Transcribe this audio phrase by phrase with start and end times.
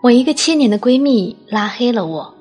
[0.00, 2.32] 我一个七年的闺蜜拉黑了我，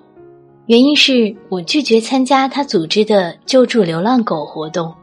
[0.67, 4.93] 原因是我拒绝参加她组织的救助流浪狗活动。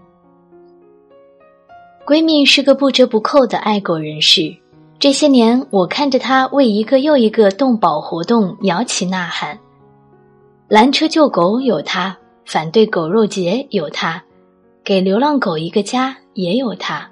[2.07, 4.54] 闺蜜是个不折不扣的爱狗人士，
[5.00, 9.59] 这些年我看着她为一个又一个动保活动摇旗呐喊，
[10.68, 12.16] 拦车救狗有她，
[12.46, 14.22] 反对狗肉节有她，
[14.85, 17.11] 给流浪狗一个家也有她。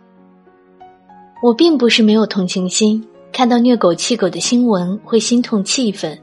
[1.42, 3.04] 我并不是没有同情心。
[3.32, 6.16] 看到虐狗弃狗的新闻会心痛气愤，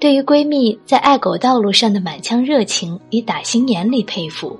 [0.00, 4.58] 对于闺蜜在爱狗道路上的满腔热情，也打心眼里佩服。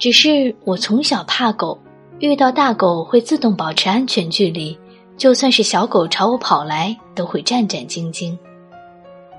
[0.00, 1.78] 只是我从小怕狗，
[2.18, 4.76] 遇到大狗会自动保持安全距离，
[5.16, 8.36] 就算是小狗朝我跑来，都会战战兢兢。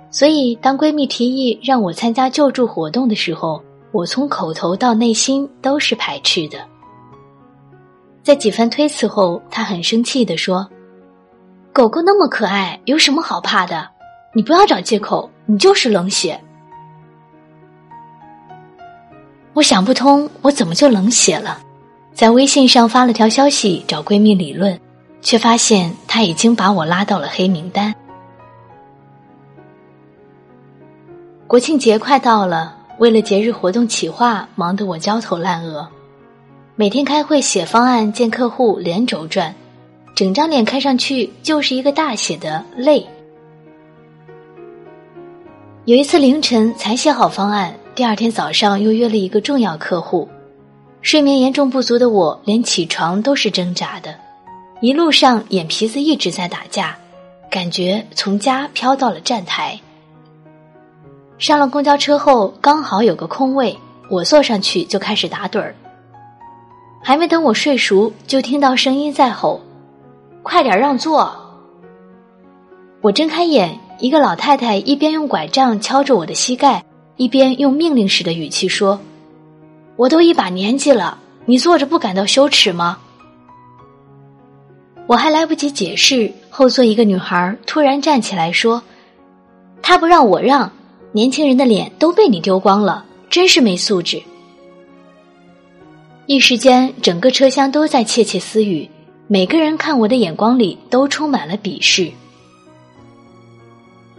[0.09, 6.59] 所以，当闺蜜提议让我参加救助活动的时候，我从口头到内心都是排斥的。
[8.25, 10.67] 在几番推辞后，他很生气地说
[11.71, 13.87] ：“狗狗那么可爱，有什么好怕的？
[14.33, 16.41] 你不要找借口，你就是冷血。”
[19.53, 21.59] 我想不通，我怎么就冷血了？
[22.15, 24.79] 在微信上发了条消息找闺蜜理论，
[25.21, 27.93] 却发现她已经把我拉到了黑名单。
[31.45, 35.87] 国庆节快到了，为了节日活动企划，忙得我焦头烂额。
[36.77, 39.55] 每天开会写方案见客户连轴转，
[40.13, 43.07] 整张脸看上去就是一个大写的累。
[45.85, 50.27] 有一次凌晨才写好方案，第二天早上又约了一个重要客户，
[51.01, 54.13] 睡眠严重不足的我连起床都是挣扎的，
[54.81, 56.97] 一路上眼皮子一直在打架，
[57.49, 59.79] 感觉从家飘到了站台。
[61.37, 63.77] 上了公交车后刚好有个空位，
[64.11, 65.73] 我坐上去就开始打盹儿。
[67.07, 69.61] 还没等我睡熟，就听到声音在吼
[70.41, 71.31] ：“快点让座！”
[72.99, 76.83] 我睁开眼，一个老太太一边用拐杖敲着我的膝盖，
[77.15, 78.99] 一边用命令式的语气说
[79.97, 82.97] ：“我都一把年纪了，你坐着不感到羞耻吗？”
[85.05, 88.81] 我还来不及解释，后座一个女孩突然站起来说
[89.83, 90.71] ：“他不让我让，
[91.11, 94.19] 年轻人的脸都被你丢光了，真是没素质。”
[96.27, 98.89] 一时间，整个车厢都在窃窃私语，
[99.27, 102.11] 每个人看我的眼光里都充满了鄙视。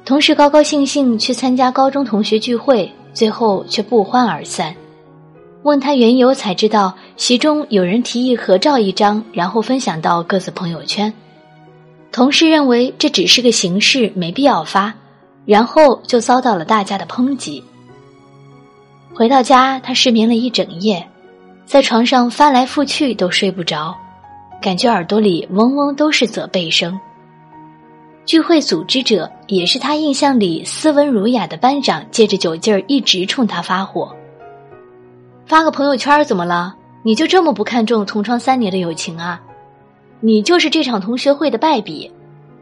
[0.05, 4.73] 同事高高兴兴去参加高中同学聚会，最后却不欢而散。
[5.65, 11.13] 问他缘由，才知道其中有人提议合照一张，然后分享到各自朋友圈。
[12.13, 14.95] 同事认为这只是个形式，没必要发，
[15.45, 17.65] 然后就遭到了大家的抨击。
[19.13, 21.05] 回到家，他失眠了一整夜。
[21.67, 23.93] 在床上翻来覆去都睡不着，
[24.63, 26.99] 感觉耳朵里嗡嗡都是责备声。
[28.25, 34.15] 聚会组织者也是他印象里斯文儒雅的班长，借着酒劲儿一直冲他发火。
[35.45, 36.75] 发个朋友圈怎么了？
[37.03, 39.41] 你就这么不看重同窗三年的友情啊？
[40.21, 42.11] 你就是这场同学会的败笔，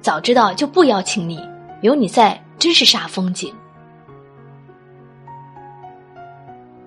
[0.01, 1.39] 早知道就不邀请你，
[1.83, 3.53] 有你在真是煞风景。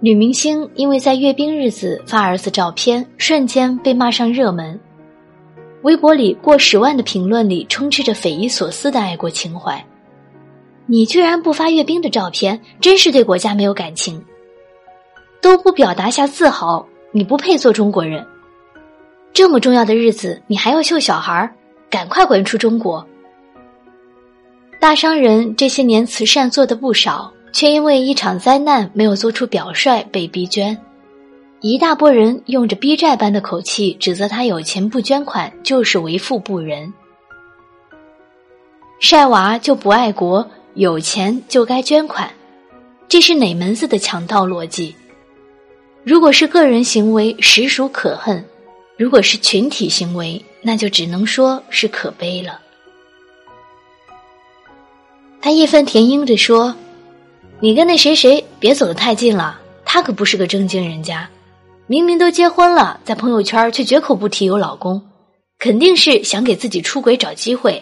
[0.07, 4.79] 女明星因为在阅兵日子发儿子照片，瞬间被骂上热门。
[5.81, 9.85] 微博里过十万的评论里充斥着匪夷所思的爱国情怀。
[10.85, 14.23] 你居然不发阅兵的照片，真是对国家没有感情。
[15.41, 18.25] 都不表达下自豪，你不配做中国人。
[19.33, 21.53] 这么重要的日子，你还要秀小孩儿，
[21.89, 23.05] 赶快滚出中国！
[24.79, 27.29] 大商人这些年慈善做的不少。
[27.51, 30.77] 却因为一场灾难没有做出表率，被逼捐。
[31.59, 36.93] 一大波人用着逼债般的口气指责他有钱不捐款就是为富不仁。
[38.99, 42.29] 晒娃就不爱国，有钱就该捐款，
[43.09, 44.95] 这是哪门子的强盗逻辑？
[46.03, 48.39] 如果是个人行为，实属可恨；
[48.95, 52.59] 如果是群体行为，那就只能说是可悲了。
[55.41, 56.75] 他义愤填膺地说。
[57.59, 61.27] 你跟那谁谁别走得太近了，他可不是个正经人家，
[61.87, 65.01] 明明都结婚了，在朋友圈却绝口不提有老公，
[65.57, 67.81] 肯定是想给自己出轨找机会。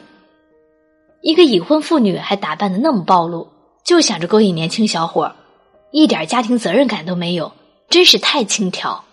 [1.21, 3.45] 一个已婚妇女还打扮的那么暴露，
[3.83, 5.29] 就想着勾引年轻小伙，
[5.91, 7.51] 一点家庭责任感都没有，
[7.89, 9.03] 真是太轻佻。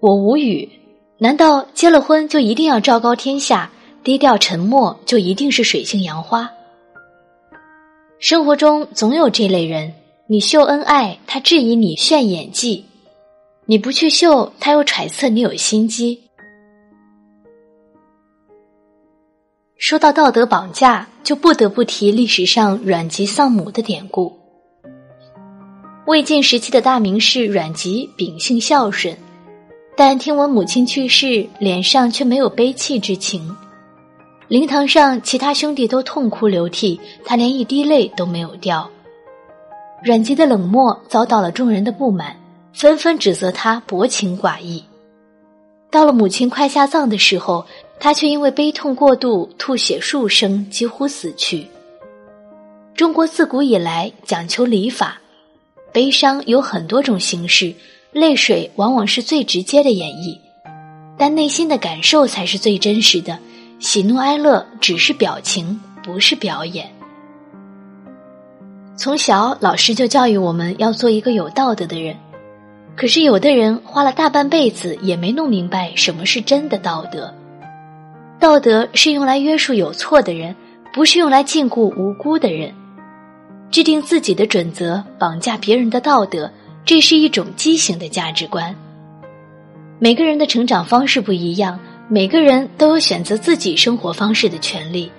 [0.00, 0.68] 我无语，
[1.16, 3.70] 难道结了婚就一定要昭告天下，
[4.04, 6.50] 低调沉默就一定是水性杨花？
[8.18, 9.92] 生活中总有这类人，
[10.26, 12.82] 你秀恩爱，他质疑你炫演技；
[13.66, 16.18] 你不去秀，他又揣测你有心机。
[19.76, 24.34] 说到道德绑架，就不得不提历史上阮籍丧母的典故。
[26.06, 29.14] 魏晋时期的大名士阮籍秉性孝顺，
[29.94, 33.54] 但听闻母亲去世，脸上却没有悲戚之情。
[34.48, 38.88] 灵堂上，其他兄弟都痛哭流涕，他连一滴泪都没有掉。
[40.02, 42.36] 阮籍的冷漠遭到了众人的不满，
[42.72, 44.84] 纷纷指责他薄情寡义。
[45.90, 47.64] 到了母亲快下葬的时候。
[47.98, 51.66] 他却因为悲痛过度，吐血数声，几乎死去。
[52.94, 55.18] 中国自古以来讲求礼法，
[55.92, 57.72] 悲伤有很多种形式，
[58.12, 60.38] 泪水往往是最直接的演绎，
[61.16, 63.38] 但内心的感受才是最真实的。
[63.78, 66.90] 喜怒哀乐只是表情，不是表演。
[68.96, 72.16] 从小，老师就教育我们要做一个有道德的人，
[72.96, 77.32] 可是有的人花了大半辈子也没弄明白什么是真的道德。
[78.40, 80.56] 道德是用来约束有错的人，
[80.94, 82.72] 不是用来禁锢无辜的人。
[83.70, 86.50] 制定自己的准则，绑架别人的道德，
[86.86, 88.74] 这是一种畸形的价值观。
[89.98, 91.78] 每个人的成长方式不一样，
[92.08, 95.10] 每个人都有选择自己生活方式的权利。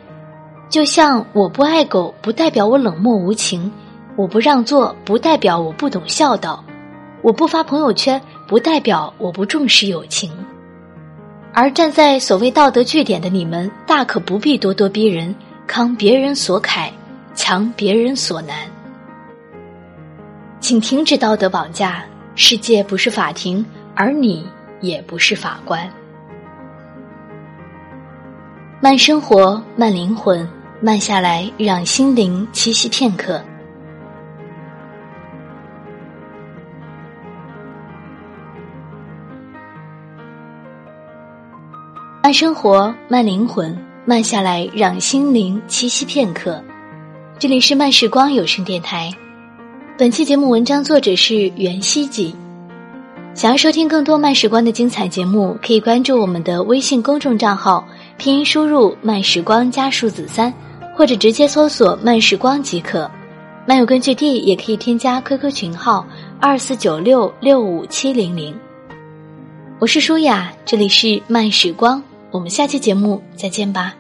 [0.70, 3.70] 就像我不爱狗，不代表我冷漠无情；
[4.16, 6.64] 我不让座，不代表我不懂孝道；
[7.22, 10.32] 我不发朋友圈，不代表我不重视友情。
[11.54, 15.36] 而站在所谓道德据点的你们，大可不必咄咄逼人，
[15.68, 16.90] 慷别人所慨，
[17.36, 18.56] 强别人所难。
[20.62, 22.06] 请停止道德绑架，
[22.36, 24.46] 世界不是法庭，而你
[24.80, 25.90] 也不是法官。
[28.80, 30.48] 慢生活，慢灵魂，
[30.82, 33.42] 慢下来，让心灵栖息片刻。
[42.22, 43.76] 慢生活，慢灵魂，
[44.06, 46.64] 慢下来，让心灵栖息片刻。
[47.40, 49.12] 这里是慢时光有声电台。
[49.98, 52.36] 本期节目文章作者是袁希吉。
[53.34, 57.84] 想要收听更多慢时光的精彩节目，可以关注我们的微信公众账号，
[58.18, 60.52] 拼音输入“慢时光”加数字三，
[60.96, 63.10] 或者直接搜索“慢时光”即可。
[63.68, 66.06] 漫友根据地也可以添加 QQ 群号
[66.40, 68.58] 二四九六六五七零零。
[69.78, 72.02] 我是舒雅，这里是慢时光。
[72.32, 73.94] 我们下期节目再见吧。